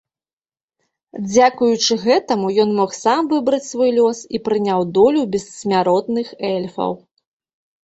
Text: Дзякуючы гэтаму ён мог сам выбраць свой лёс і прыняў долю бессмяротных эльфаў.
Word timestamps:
Дзякуючы 1.25 1.97
гэтаму 2.05 2.47
ён 2.63 2.69
мог 2.79 2.95
сам 3.03 3.29
выбраць 3.35 3.61
свой 3.73 3.93
лёс 3.99 4.23
і 4.39 4.43
прыняў 4.49 4.79
долю 4.97 5.21
бессмяротных 5.39 6.27
эльфаў. 6.53 6.91